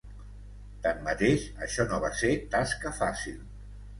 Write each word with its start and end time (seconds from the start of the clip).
Tanmateix, 0.85 1.43
això 1.67 1.85
no 1.91 2.01
va 2.05 2.11
ser 2.21 2.31
tasca 2.57 2.97
fàcil. 3.03 3.37